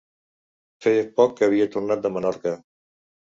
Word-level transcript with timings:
Feia 0.85 1.03
poc 1.21 1.35
que 1.41 1.49
havia 1.49 1.67
tornat 1.77 2.03
de 2.07 2.13
Menorca. 2.17 2.55